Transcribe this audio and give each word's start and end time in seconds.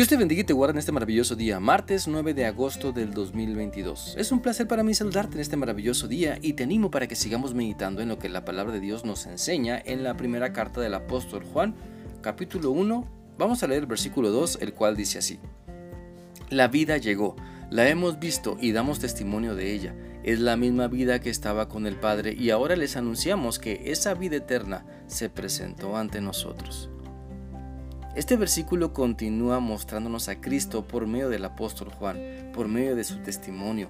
Dios 0.00 0.08
te 0.08 0.16
bendiga 0.16 0.40
y 0.40 0.44
te 0.44 0.54
guarde 0.54 0.72
en 0.72 0.78
este 0.78 0.92
maravilloso 0.92 1.36
día, 1.36 1.60
martes 1.60 2.08
9 2.08 2.32
de 2.32 2.46
agosto 2.46 2.90
del 2.90 3.12
2022. 3.12 4.14
Es 4.16 4.32
un 4.32 4.40
placer 4.40 4.66
para 4.66 4.82
mí 4.82 4.94
saludarte 4.94 5.34
en 5.34 5.42
este 5.42 5.58
maravilloso 5.58 6.08
día 6.08 6.38
y 6.40 6.54
te 6.54 6.62
animo 6.62 6.90
para 6.90 7.06
que 7.06 7.14
sigamos 7.14 7.52
meditando 7.52 8.00
en 8.00 8.08
lo 8.08 8.18
que 8.18 8.30
la 8.30 8.46
palabra 8.46 8.72
de 8.72 8.80
Dios 8.80 9.04
nos 9.04 9.26
enseña 9.26 9.78
en 9.84 10.02
la 10.02 10.16
primera 10.16 10.54
carta 10.54 10.80
del 10.80 10.94
apóstol 10.94 11.44
Juan, 11.44 11.74
capítulo 12.22 12.70
1. 12.70 13.06
Vamos 13.36 13.62
a 13.62 13.66
leer 13.66 13.82
el 13.82 13.88
versículo 13.88 14.30
2, 14.30 14.60
el 14.62 14.72
cual 14.72 14.96
dice 14.96 15.18
así. 15.18 15.38
La 16.48 16.68
vida 16.68 16.96
llegó, 16.96 17.36
la 17.68 17.86
hemos 17.86 18.18
visto 18.18 18.56
y 18.58 18.72
damos 18.72 19.00
testimonio 19.00 19.54
de 19.54 19.74
ella. 19.74 19.94
Es 20.22 20.40
la 20.40 20.56
misma 20.56 20.88
vida 20.88 21.20
que 21.20 21.28
estaba 21.28 21.68
con 21.68 21.86
el 21.86 21.96
Padre 21.96 22.32
y 22.32 22.48
ahora 22.48 22.74
les 22.74 22.96
anunciamos 22.96 23.58
que 23.58 23.82
esa 23.92 24.14
vida 24.14 24.36
eterna 24.36 24.82
se 25.08 25.28
presentó 25.28 25.98
ante 25.98 26.22
nosotros. 26.22 26.88
Este 28.16 28.36
versículo 28.36 28.92
continúa 28.92 29.60
mostrándonos 29.60 30.28
a 30.28 30.40
Cristo 30.40 30.84
por 30.84 31.06
medio 31.06 31.28
del 31.28 31.44
apóstol 31.44 31.92
Juan, 31.92 32.50
por 32.52 32.66
medio 32.66 32.96
de 32.96 33.04
su 33.04 33.18
testimonio. 33.18 33.88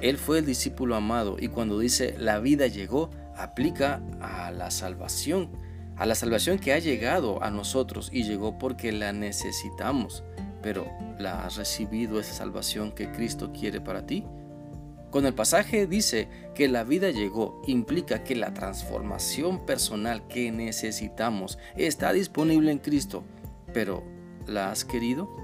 Él 0.00 0.16
fue 0.16 0.38
el 0.38 0.46
discípulo 0.46 0.96
amado 0.96 1.36
y 1.38 1.48
cuando 1.48 1.78
dice 1.78 2.14
la 2.18 2.40
vida 2.40 2.66
llegó, 2.66 3.10
aplica 3.36 4.00
a 4.22 4.50
la 4.52 4.70
salvación, 4.70 5.50
a 5.96 6.06
la 6.06 6.14
salvación 6.14 6.58
que 6.58 6.72
ha 6.72 6.78
llegado 6.78 7.42
a 7.42 7.50
nosotros 7.50 8.08
y 8.10 8.22
llegó 8.22 8.58
porque 8.58 8.90
la 8.90 9.12
necesitamos. 9.12 10.24
Pero 10.62 10.86
¿la 11.18 11.44
has 11.44 11.56
recibido 11.56 12.20
esa 12.20 12.32
salvación 12.32 12.90
que 12.90 13.12
Cristo 13.12 13.52
quiere 13.52 13.82
para 13.82 14.06
ti? 14.06 14.24
Con 15.10 15.26
el 15.26 15.34
pasaje 15.34 15.86
dice 15.86 16.26
que 16.54 16.68
la 16.68 16.84
vida 16.84 17.10
llegó, 17.10 17.60
implica 17.66 18.24
que 18.24 18.34
la 18.34 18.54
transformación 18.54 19.66
personal 19.66 20.26
que 20.26 20.50
necesitamos 20.50 21.58
está 21.76 22.14
disponible 22.14 22.72
en 22.72 22.78
Cristo 22.78 23.24
pero 23.72 24.04
¿la 24.46 24.70
has 24.70 24.84
querido? 24.84 25.34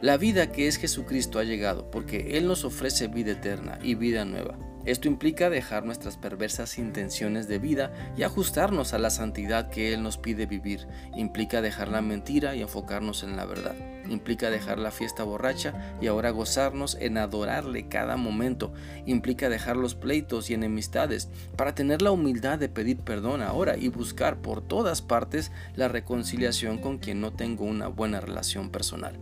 La 0.00 0.16
vida 0.16 0.52
que 0.52 0.68
es 0.68 0.76
Jesucristo 0.76 1.38
ha 1.38 1.44
llegado 1.44 1.90
porque 1.90 2.36
Él 2.36 2.46
nos 2.46 2.64
ofrece 2.64 3.08
vida 3.08 3.32
eterna 3.32 3.78
y 3.82 3.94
vida 3.94 4.24
nueva. 4.24 4.58
Esto 4.84 5.08
implica 5.08 5.48
dejar 5.48 5.84
nuestras 5.84 6.18
perversas 6.18 6.78
intenciones 6.78 7.48
de 7.48 7.58
vida 7.58 7.92
y 8.16 8.22
ajustarnos 8.22 8.92
a 8.92 8.98
la 8.98 9.10
santidad 9.10 9.70
que 9.70 9.94
Él 9.94 10.02
nos 10.02 10.18
pide 10.18 10.44
vivir. 10.44 10.86
Implica 11.16 11.62
dejar 11.62 11.88
la 11.88 12.02
mentira 12.02 12.54
y 12.54 12.60
enfocarnos 12.60 13.22
en 13.22 13.36
la 13.36 13.46
verdad. 13.46 13.74
Implica 14.08 14.50
dejar 14.50 14.78
la 14.78 14.90
fiesta 14.90 15.24
borracha 15.24 15.96
y 16.00 16.06
ahora 16.06 16.30
gozarnos 16.30 16.96
en 17.00 17.16
adorarle 17.16 17.88
cada 17.88 18.18
momento. 18.18 18.74
Implica 19.06 19.48
dejar 19.48 19.76
los 19.76 19.94
pleitos 19.94 20.50
y 20.50 20.54
enemistades 20.54 21.30
para 21.56 21.74
tener 21.74 22.02
la 22.02 22.10
humildad 22.10 22.58
de 22.58 22.68
pedir 22.68 22.98
perdón 22.98 23.40
ahora 23.40 23.78
y 23.78 23.88
buscar 23.88 24.42
por 24.42 24.60
todas 24.60 25.00
partes 25.00 25.50
la 25.74 25.88
reconciliación 25.88 26.78
con 26.78 26.98
quien 26.98 27.22
no 27.22 27.32
tengo 27.32 27.64
una 27.64 27.88
buena 27.88 28.20
relación 28.20 28.70
personal. 28.70 29.18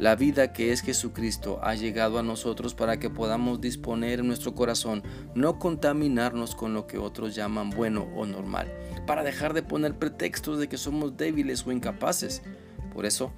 La 0.00 0.16
vida 0.16 0.54
que 0.54 0.72
es 0.72 0.80
Jesucristo 0.80 1.60
ha 1.62 1.74
llegado 1.74 2.18
a 2.18 2.22
nosotros 2.22 2.72
para 2.72 2.98
que 2.98 3.10
podamos 3.10 3.60
disponer 3.60 4.20
en 4.20 4.28
nuestro 4.28 4.54
corazón, 4.54 5.02
no 5.34 5.58
contaminarnos 5.58 6.54
con 6.54 6.72
lo 6.72 6.86
que 6.86 6.96
otros 6.96 7.34
llaman 7.34 7.68
bueno 7.68 8.08
o 8.16 8.24
normal, 8.24 8.72
para 9.06 9.22
dejar 9.22 9.52
de 9.52 9.62
poner 9.62 9.98
pretextos 9.98 10.58
de 10.58 10.70
que 10.70 10.78
somos 10.78 11.18
débiles 11.18 11.66
o 11.66 11.70
incapaces. 11.70 12.40
Por 12.94 13.04
eso, 13.04 13.30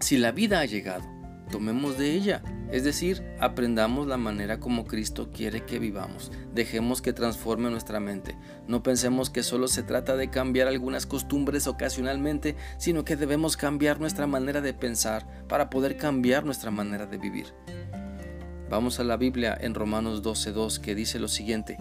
si 0.00 0.18
la 0.18 0.32
vida 0.32 0.58
ha 0.58 0.64
llegado, 0.64 1.04
tomemos 1.48 1.98
de 1.98 2.12
ella 2.12 2.42
es 2.70 2.84
decir, 2.84 3.24
aprendamos 3.40 4.06
la 4.06 4.18
manera 4.18 4.60
como 4.60 4.84
Cristo 4.84 5.30
quiere 5.32 5.64
que 5.64 5.78
vivamos. 5.78 6.30
Dejemos 6.52 7.00
que 7.00 7.14
transforme 7.14 7.70
nuestra 7.70 7.98
mente. 7.98 8.36
No 8.66 8.82
pensemos 8.82 9.30
que 9.30 9.42
solo 9.42 9.68
se 9.68 9.82
trata 9.82 10.16
de 10.16 10.28
cambiar 10.28 10.68
algunas 10.68 11.06
costumbres 11.06 11.66
ocasionalmente, 11.66 12.56
sino 12.76 13.04
que 13.04 13.16
debemos 13.16 13.56
cambiar 13.56 14.00
nuestra 14.00 14.26
manera 14.26 14.60
de 14.60 14.74
pensar 14.74 15.26
para 15.48 15.70
poder 15.70 15.96
cambiar 15.96 16.44
nuestra 16.44 16.70
manera 16.70 17.06
de 17.06 17.16
vivir. 17.16 17.54
Vamos 18.68 19.00
a 19.00 19.04
la 19.04 19.16
Biblia 19.16 19.56
en 19.58 19.72
Romanos 19.72 20.22
12.2 20.22 20.78
que 20.78 20.94
dice 20.94 21.18
lo 21.18 21.28
siguiente. 21.28 21.78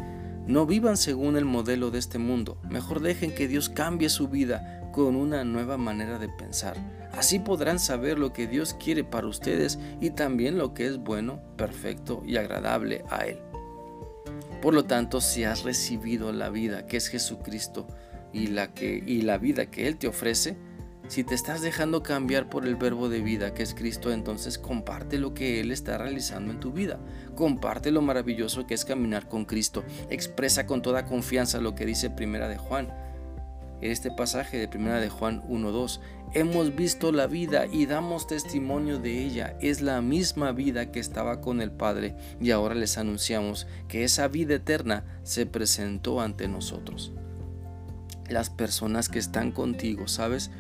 No 0.48 0.66
vivan 0.66 0.96
según 0.96 1.36
el 1.36 1.44
modelo 1.44 1.92
de 1.92 2.00
este 2.00 2.20
mundo, 2.20 2.58
mejor 2.70 3.02
dejen 3.02 3.36
que 3.36 3.50
Dios 3.50 3.68
cambie 3.68 4.08
su 4.08 4.30
vida 4.30 4.90
con 4.94 5.18
una 5.18 5.44
nueva 5.44 5.78
manera 5.78 6.20
de 6.20 6.30
pensar. 6.30 6.78
Así 7.12 7.40
podrán 7.40 7.80
saber 7.80 8.18
lo 8.18 8.32
que 8.32 8.48
Dios 8.48 8.74
quiere 8.74 9.04
para 9.04 9.28
ustedes 9.28 9.78
y 10.00 10.12
también 10.12 10.58
lo 10.58 10.74
que 10.74 10.88
es 10.88 11.00
bueno, 11.00 11.42
perfecto 11.58 12.24
y 12.26 12.38
agradable 12.38 13.04
a 13.10 13.26
Él. 13.26 13.40
Por 14.62 14.74
lo 14.74 14.86
tanto, 14.86 15.20
si 15.20 15.44
has 15.44 15.64
recibido 15.64 16.32
la 16.32 16.50
vida 16.50 16.88
que 16.88 16.96
es 16.96 17.10
Jesucristo 17.10 17.86
y 18.32 18.48
la, 18.48 18.74
que, 18.74 19.04
y 19.06 19.24
la 19.24 19.38
vida 19.38 19.66
que 19.66 19.88
Él 19.88 19.98
te 19.98 20.08
ofrece, 20.08 20.58
si 21.08 21.24
te 21.24 21.36
estás 21.36 21.62
dejando 21.62 22.04
cambiar 22.04 22.50
por 22.50 22.66
el 22.66 22.76
verbo 22.76 23.08
de 23.08 23.22
vida 23.22 23.54
que 23.54 23.64
es 23.64 23.74
Cristo, 23.74 24.12
entonces 24.12 24.58
comparte 24.58 25.18
lo 25.18 25.34
que 25.34 25.62
Él 25.62 25.72
está 25.72 25.98
realizando 25.98 26.52
en 26.52 26.60
tu 26.60 26.72
vida. 26.72 27.00
Comparte 27.36 27.92
lo 27.92 28.02
maravilloso 28.02 28.68
que 28.68 28.74
es 28.74 28.84
caminar 28.84 29.30
con 29.30 29.46
Cristo. 29.46 29.84
Expresa 30.10 30.66
con 30.66 30.82
toda 30.82 31.06
confianza 31.06 31.62
lo 31.62 31.76
que 31.76 31.86
dice 31.86 32.10
Primera 32.10 32.50
de 32.50 32.58
Juan. 32.58 32.94
En 33.80 33.92
este 33.92 34.12
pasaje 34.12 34.58
de 34.58 34.68
Primera 34.68 35.00
de 35.00 35.10
Juan 35.10 35.44
1.2, 35.48 36.00
hemos 36.34 36.76
visto 36.76 37.12
la 37.12 37.28
vida 37.28 37.68
y 37.68 37.86
damos 37.86 38.28
testimonio 38.28 39.00
de 39.00 39.24
ella. 39.24 39.56
Es 39.62 39.82
la 39.82 40.02
misma 40.02 40.52
vida 40.52 40.92
que 40.92 41.00
estaba 41.00 41.42
con 41.42 41.62
el 41.62 41.72
Padre 41.72 42.16
y 42.42 42.52
ahora 42.52 42.76
les 42.76 42.98
anunciamos 42.98 43.68
que 43.88 44.04
esa 44.04 44.28
vida 44.28 44.56
eterna 44.56 45.06
se 45.24 45.46
presentó 45.46 46.22
ante 46.22 46.48
nosotros. 46.48 47.14
Las 48.28 48.50
personas 48.50 49.10
que 49.10 49.20
están 49.20 49.52
contigo, 49.52 50.08
¿sabes? 50.08 50.52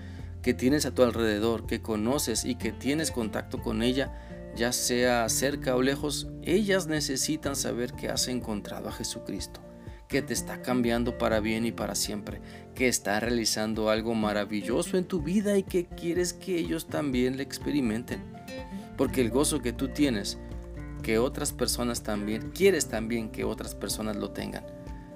Que 0.47 0.53
tienes 0.53 0.85
a 0.85 0.95
tu 0.95 1.03
alrededor, 1.03 1.67
que 1.67 1.81
conoces 1.81 2.45
y 2.45 2.55
que 2.55 2.71
tienes 2.71 3.11
contacto 3.11 3.61
con 3.61 3.83
ella, 3.83 4.17
ya 4.55 4.71
sea 4.71 5.27
cerca 5.27 5.75
o 5.75 5.81
lejos, 5.81 6.29
ellas 6.41 6.87
necesitan 6.87 7.57
saber 7.57 7.91
que 7.91 8.07
has 8.07 8.29
encontrado 8.29 8.87
a 8.87 8.93
Jesucristo, 8.93 9.59
que 10.07 10.21
te 10.21 10.31
está 10.31 10.61
cambiando 10.61 11.17
para 11.17 11.41
bien 11.41 11.65
y 11.65 11.73
para 11.73 11.95
siempre, 11.95 12.39
que 12.75 12.87
está 12.87 13.19
realizando 13.19 13.89
algo 13.89 14.13
maravilloso 14.13 14.95
en 14.95 15.03
tu 15.03 15.21
vida 15.21 15.57
y 15.57 15.63
que 15.63 15.85
quieres 15.85 16.31
que 16.31 16.57
ellos 16.57 16.87
también 16.87 17.35
le 17.35 17.43
experimenten. 17.43 18.23
Porque 18.95 19.19
el 19.19 19.31
gozo 19.31 19.61
que 19.61 19.73
tú 19.73 19.89
tienes, 19.89 20.37
que 21.03 21.19
otras 21.19 21.51
personas 21.51 22.03
también, 22.03 22.51
quieres 22.51 22.87
también 22.87 23.31
que 23.31 23.43
otras 23.43 23.75
personas 23.75 24.15
lo 24.15 24.31
tengan. 24.31 24.65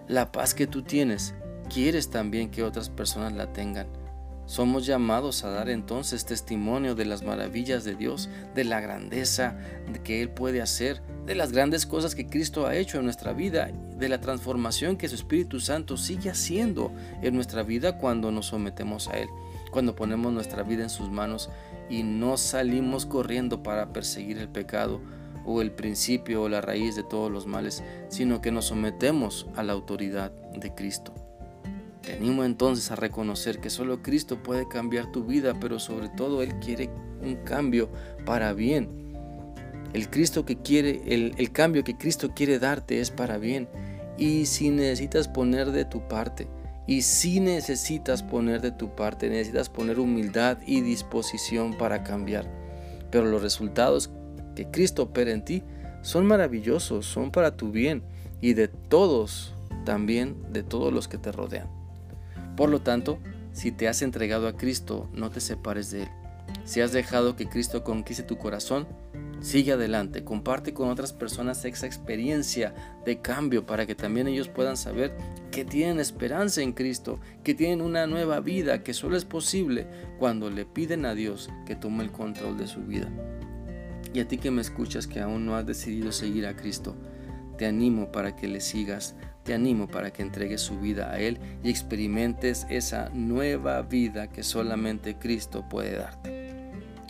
La 0.10 0.34
paz 0.34 0.54
que 0.54 0.68
tú 0.68 0.82
tienes, 0.82 1.36
quieres 1.74 2.10
también 2.10 2.52
que 2.52 2.64
otras 2.64 2.90
personas 2.90 3.32
la 3.32 3.54
tengan 3.54 4.01
somos 4.46 4.86
llamados 4.86 5.44
a 5.44 5.50
dar 5.50 5.70
entonces 5.70 6.26
testimonio 6.26 6.96
de 6.96 7.06
las 7.06 7.24
maravillas 7.24 7.84
de 7.84 7.96
Dios, 7.96 8.30
de 8.54 8.64
la 8.64 8.82
grandeza 8.82 9.58
que 10.04 10.22
Él 10.22 10.30
puede 10.30 10.62
hacer, 10.62 11.02
de 11.26 11.36
las 11.36 11.52
grandes 11.52 11.86
cosas 11.86 12.16
que 12.16 12.28
Cristo 12.28 12.66
ha 12.66 12.76
hecho 12.76 12.98
en 12.98 13.06
nuestra 13.06 13.34
vida, 13.34 13.72
de 13.98 14.10
la 14.10 14.20
transformación 14.20 14.98
que 14.98 15.08
su 15.08 15.16
Espíritu 15.16 15.60
Santo 15.60 15.96
sigue 15.96 16.30
haciendo 16.30 16.92
en 17.22 17.36
nuestra 17.36 17.64
vida 17.64 17.98
cuando 17.98 18.32
nos 18.32 18.48
sometemos 18.48 19.08
a 19.08 19.20
Él, 19.20 19.30
cuando 19.72 19.96
ponemos 19.96 20.34
nuestra 20.34 20.64
vida 20.64 20.84
en 20.84 20.90
sus 20.90 21.10
manos 21.10 21.50
y 21.90 22.04
no 22.04 22.38
salimos 22.38 23.06
corriendo 23.06 23.64
para 23.64 23.94
perseguir 23.94 24.38
el 24.38 24.50
pecado 24.50 25.02
o 25.46 25.62
el 25.62 25.72
principio 25.72 26.44
o 26.44 26.50
la 26.50 26.62
raíz 26.62 26.96
de 26.96 27.04
todos 27.04 27.32
los 27.32 27.48
males, 27.48 27.84
sino 28.10 28.42
que 28.42 28.52
nos 28.52 28.66
sometemos 28.66 29.48
a 29.56 29.64
la 29.64 29.74
autoridad 29.74 30.32
de 30.32 30.74
Cristo. 30.74 31.14
Te 32.02 32.14
animo 32.14 32.44
entonces 32.44 32.90
a 32.92 32.96
reconocer 32.96 33.60
que 33.60 33.70
solo 33.70 34.02
Cristo 34.02 34.42
puede 34.42 34.68
cambiar 34.68 35.12
tu 35.12 35.24
vida, 35.24 35.54
pero 35.60 35.80
sobre 35.80 36.10
todo 36.10 36.42
Él 36.42 36.56
quiere 36.60 36.90
un 37.22 37.36
cambio 37.44 37.90
para 38.26 38.54
bien. 38.54 38.90
El, 39.94 40.10
Cristo 40.10 40.46
que 40.46 40.58
quiere, 40.58 41.02
el, 41.06 41.34
el 41.38 41.52
cambio 41.52 41.84
que 41.84 41.98
Cristo 41.98 42.32
quiere 42.34 42.60
darte 42.60 43.00
es 43.00 43.12
para 43.12 43.38
bien. 43.38 43.68
Y 44.18 44.46
si 44.48 44.70
necesitas 44.70 45.28
poner 45.28 45.72
de 45.72 45.86
tu 45.86 46.08
parte, 46.08 46.48
y 46.88 47.04
si 47.04 47.40
necesitas 47.40 48.24
poner 48.24 48.62
de 48.62 48.72
tu 48.72 48.96
parte, 48.96 49.30
necesitas 49.30 49.70
poner 49.70 50.00
humildad 50.00 50.58
y 50.66 50.82
disposición 50.82 51.78
para 51.78 52.04
cambiar. 52.04 52.52
Pero 53.12 53.26
los 53.26 53.42
resultados 53.42 54.10
que 54.56 54.70
Cristo 54.72 55.04
opera 55.04 55.32
en 55.32 55.46
ti 55.46 55.64
son 56.02 56.26
maravillosos, 56.26 57.06
son 57.06 57.32
para 57.32 57.56
tu 57.56 57.72
bien 57.72 58.04
y 58.42 58.54
de 58.54 58.68
todos, 58.68 59.54
también 59.86 60.36
de 60.52 60.64
todos 60.64 60.92
los 60.92 61.08
que 61.08 61.18
te 61.18 61.32
rodean. 61.32 61.81
Por 62.62 62.70
lo 62.70 62.80
tanto, 62.80 63.18
si 63.54 63.72
te 63.72 63.88
has 63.88 64.04
entregado 64.04 64.48
a 64.48 64.56
Cristo, 64.56 65.10
no 65.14 65.32
te 65.32 65.40
separes 65.40 65.90
de 65.90 66.04
Él. 66.04 66.10
Si 66.64 66.80
has 66.80 66.92
dejado 66.92 67.36
que 67.36 67.50
Cristo 67.50 67.84
conquiste 67.84 68.22
tu 68.22 68.38
corazón, 68.38 68.88
sigue 69.40 69.72
adelante, 69.72 70.24
comparte 70.24 70.72
con 70.72 70.88
otras 70.90 71.12
personas 71.12 71.66
esa 71.66 71.88
experiencia 71.88 72.76
de 73.04 73.20
cambio 73.20 73.66
para 73.66 73.88
que 73.88 73.96
también 73.96 74.28
ellos 74.28 74.48
puedan 74.48 74.78
saber 74.78 75.18
que 75.50 75.66
tienen 75.66 76.00
esperanza 76.00 76.62
en 76.62 76.74
Cristo, 76.74 77.20
que 77.44 77.56
tienen 77.56 77.82
una 77.82 78.06
nueva 78.06 78.42
vida, 78.42 78.84
que 78.84 78.94
solo 78.94 79.18
es 79.18 79.26
posible 79.26 79.88
cuando 80.20 80.52
le 80.52 80.66
piden 80.66 81.08
a 81.08 81.16
Dios 81.16 81.50
que 81.66 81.76
tome 81.76 82.04
el 82.04 82.12
control 82.12 82.60
de 82.60 82.68
su 82.68 82.82
vida. 82.82 83.10
Y 84.14 84.20
a 84.20 84.28
ti 84.28 84.38
que 84.38 84.52
me 84.52 84.62
escuchas 84.62 85.08
que 85.08 85.20
aún 85.20 85.48
no 85.48 85.56
has 85.56 85.66
decidido 85.66 86.12
seguir 86.12 86.46
a 86.46 86.56
Cristo, 86.56 86.96
te 87.58 87.66
animo 87.66 88.12
para 88.12 88.36
que 88.36 88.48
le 88.48 88.62
sigas, 88.62 89.16
te 89.44 89.54
animo 89.54 89.88
para 89.88 90.12
que 90.12 90.22
entregues 90.22 90.62
su 90.62 90.80
vida 90.80 91.12
a 91.12 91.20
Él 91.20 91.40
y 91.64 91.70
experimentes 91.70 92.66
esa 92.70 93.10
nueva 93.10 93.82
vida 93.82 94.28
que 94.28 94.44
solamente 94.44 95.16
Cristo 95.16 95.66
puede 95.68 95.98
darte. 95.98 96.42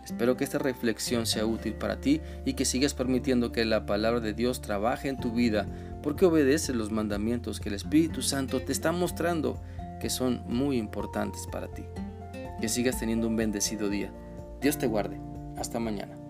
Espero 0.04 0.36
que 0.36 0.44
esta 0.44 0.58
reflexión 0.58 1.26
sea 1.26 1.46
útil 1.46 1.74
para 1.74 2.02
ti 2.02 2.22
y 2.46 2.54
que 2.54 2.66
sigas 2.66 2.94
permitiendo 2.94 3.52
que 3.52 3.66
la 3.66 3.86
palabra 3.86 4.20
de 4.20 4.34
Dios 4.34 4.62
trabaje 4.62 5.10
en 5.10 5.18
tu 5.18 5.32
vida 5.32 5.68
porque 6.04 6.26
obedeces 6.26 6.76
los 6.76 6.92
mandamientos 6.92 7.60
que 7.60 7.70
el 7.70 7.76
Espíritu 7.76 8.22
Santo 8.22 8.62
te 8.62 8.72
está 8.72 8.92
mostrando 8.92 9.62
que 10.00 10.10
son 10.10 10.44
muy 10.48 10.78
importantes 10.78 11.48
para 11.52 11.68
ti. 11.68 11.84
Que 12.60 12.70
sigas 12.70 13.00
teniendo 13.00 13.28
un 13.28 13.36
bendecido 13.36 13.90
día. 13.90 14.12
Dios 14.60 14.78
te 14.78 14.88
guarde. 14.88 15.20
Hasta 15.58 15.80
mañana. 15.80 16.21